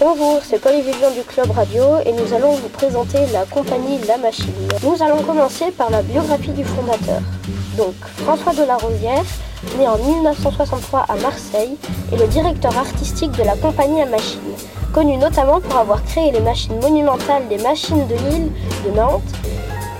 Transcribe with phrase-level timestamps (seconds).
[0.00, 4.52] Bonjour, c'est Polyvision du Club Radio et nous allons vous présenter la compagnie La Machine.
[4.82, 7.20] Nous allons commencer par la biographie du fondateur.
[7.76, 7.94] Donc,
[8.24, 9.22] François de la Rosière,
[9.78, 11.76] né en 1963 à Marseille,
[12.12, 14.40] est le directeur artistique de la compagnie La Machine,
[14.92, 18.52] connu notamment pour avoir créé les machines monumentales des machines de l'île
[18.86, 19.22] de Nantes.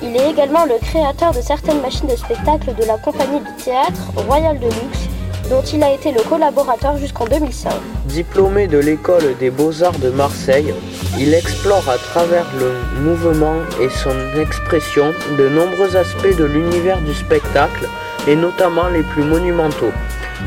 [0.02, 4.10] Il est également le créateur de certaines machines de spectacle de la compagnie de théâtre
[4.16, 5.11] Royal de Luxe
[5.52, 7.70] dont il a été le collaborateur jusqu'en 2005.
[8.06, 10.72] Diplômé de l'école des beaux-arts de Marseille,
[11.18, 17.12] il explore à travers le mouvement et son expression de nombreux aspects de l'univers du
[17.12, 17.86] spectacle
[18.26, 19.92] et notamment les plus monumentaux.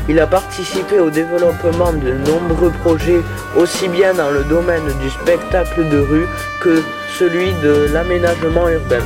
[0.08, 3.20] Il a participé au développement de nombreux projets
[3.56, 6.26] aussi bien dans le domaine du spectacle de rue
[6.60, 6.82] que
[7.16, 9.04] celui de l'aménagement urbain.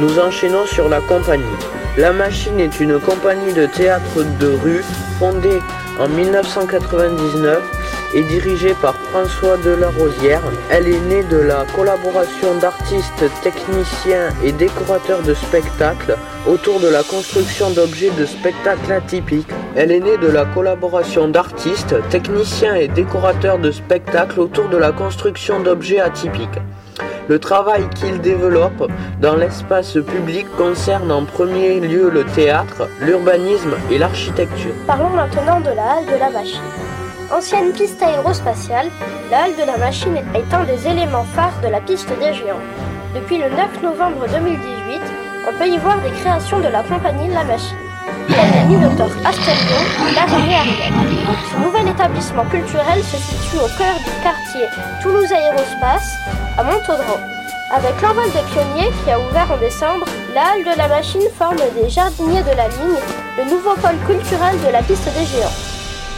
[0.00, 1.44] Nous enchaînons sur la compagnie.
[1.98, 4.82] La Machine est une compagnie de théâtre de rue
[5.18, 5.60] fondée
[5.98, 7.58] en 1999
[8.14, 10.40] et dirigée par François Delarosière.
[10.70, 16.16] Elle est née de la collaboration d'artistes, techniciens et décorateurs de spectacles
[16.48, 19.52] autour de la construction d'objets de spectacle atypiques.
[19.76, 24.92] Elle est née de la collaboration d'artistes, techniciens et décorateurs de spectacles autour de la
[24.92, 26.58] construction d'objets atypiques.
[27.30, 33.98] Le travail qu'il développe dans l'espace public concerne en premier lieu le théâtre, l'urbanisme et
[33.98, 34.72] l'architecture.
[34.88, 36.60] Parlons maintenant de la halle de la machine.
[37.32, 38.88] Ancienne piste aérospatiale,
[39.30, 42.66] la halle de la machine est un des éléments phares de la piste des géants.
[43.14, 45.00] Depuis le 9 novembre 2018,
[45.48, 47.89] on peut y voir des créations de la compagnie La Machine.
[48.28, 49.82] Le Minotaur Astérion,
[50.14, 50.92] l'araignée Ariel.
[51.50, 54.66] Ce nouvel établissement culturel se situe au cœur du quartier
[55.02, 56.18] Toulouse Aérospace,
[56.58, 57.18] à Montaudran.
[57.72, 61.56] Avec l'envol des pionniers qui a ouvert en décembre, la halle de la machine forme
[61.80, 63.00] des jardiniers de la ligne,
[63.38, 65.58] le nouveau pôle culturel de la piste des géants.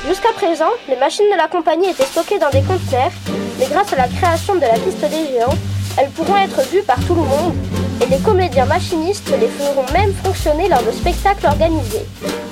[0.08, 3.12] Jusqu'à présent, les machines de la compagnie étaient stockées dans des conteneurs,
[3.58, 5.58] mais grâce à la création de la piste des géants,
[5.98, 7.54] elles pourront être vues par tout le monde
[8.02, 12.06] et les comédiens machinistes les feront même fonctionner lors de spectacles organisés.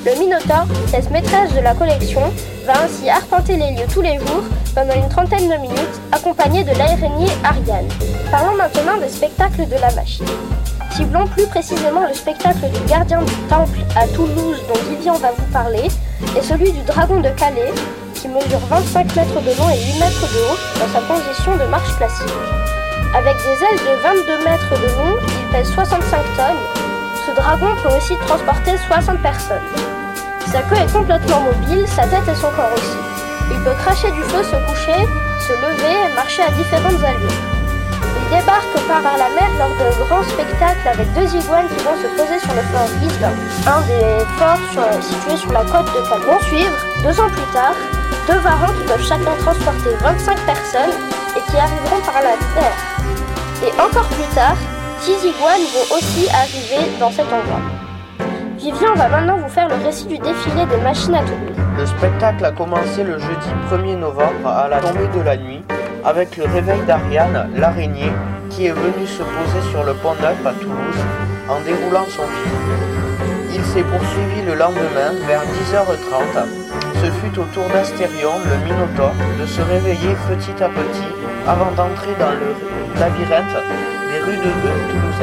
[0.07, 2.33] Le Minotaur, pièce maîtresse de la collection,
[2.67, 4.45] va ainsi arpenter les lieux tous les jours
[4.75, 7.89] pendant une trentaine de minutes, accompagné de l'araignée Ariane.
[8.31, 10.27] Parlons maintenant des spectacles de la machine.
[10.93, 15.53] Ciblons plus précisément le spectacle du gardien du temple à Toulouse dont Vivian va vous
[15.53, 15.89] parler,
[16.37, 17.73] et celui du dragon de Calais,
[18.15, 21.71] qui mesure 25 mètres de long et 8 mètres de haut dans sa position de
[21.71, 22.29] marche classique.
[23.13, 24.80] Avec des ailes de 22 mètres
[25.61, 26.63] pèse 65 tonnes.
[27.27, 29.69] Ce dragon peut aussi transporter 60 personnes.
[30.51, 32.99] Sa queue est complètement mobile, sa tête et son corps aussi.
[33.53, 35.01] Il peut cracher du feu, se coucher,
[35.47, 37.41] se lever marcher à différentes allures.
[38.17, 42.09] Il débarque par la mer lors de grands spectacles avec deux iguanes qui vont se
[42.17, 43.33] poser sur le fort Gisela,
[43.67, 46.25] un des forts situés sur la côte de Calais.
[46.27, 47.77] Vont suivre, deux ans plus tard,
[48.29, 50.97] deux varans qui peuvent chacun transporter 25 personnes
[51.37, 52.79] et qui arriveront par la terre.
[53.63, 54.57] Et encore plus tard,
[55.11, 57.61] six iguanes vont aussi arriver dans cet endroit.
[58.59, 61.57] Vivien va maintenant vous faire le récit du défilé des machines à Toulouse.
[61.79, 65.63] Le spectacle a commencé le jeudi 1er novembre à la tombée de la nuit
[66.05, 68.13] avec le réveil d'Ariane, l'araignée,
[68.51, 71.03] qui est venue se poser sur le pont Neuf à Toulouse
[71.49, 72.53] en déroulant son fil.
[73.53, 76.47] Il s'est poursuivi le lendemain vers 10h30.
[77.03, 81.11] Ce fut au tour d'Astérion, le Minotaure, de se réveiller petit à petit
[81.49, 83.57] avant d'entrer dans le labyrinthe
[84.23, 84.53] rues de
[84.91, 85.23] Toulouse.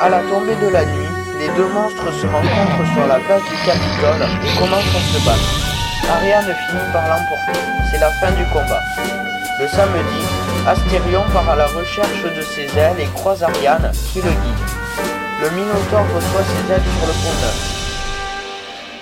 [0.00, 3.56] À la tombée de la nuit, les deux monstres se rencontrent sur la place du
[3.66, 6.10] Capitole et commencent à se battre.
[6.10, 7.60] Ariane finit par l'emporter.
[7.90, 8.80] C'est la fin du combat.
[9.60, 10.24] Le samedi,
[10.66, 14.64] Astérion part à la recherche de ses ailes et croise Ariane qui le guide.
[15.42, 17.78] Le Minotaure reçoit ses ailes sur le pont neuf.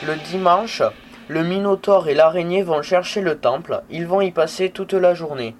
[0.07, 0.83] Le dimanche,
[1.29, 3.83] le Minotaure et l'araignée vont chercher le temple.
[3.91, 5.57] Ils vont y passer toute la journée.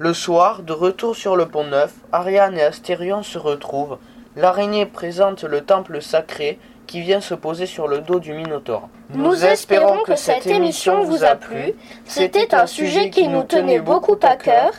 [0.00, 3.98] Le soir, de retour sur le pont neuf, Ariane et Astérion se retrouvent.
[4.36, 8.88] L'araignée présente le temple sacré qui vient se poser sur le dos du Minotaure.
[9.10, 11.74] Nous espérons que cette émission vous a plu.
[12.04, 14.70] C'était un sujet qui nous tenait beaucoup à cœur,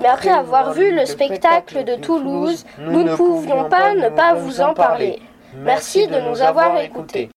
[0.00, 4.60] mais après avoir vu le spectacle de Toulouse, nous ne pouvions pas ne pas vous
[4.60, 5.20] en parler.
[5.56, 7.30] Merci de nous avoir écoutés.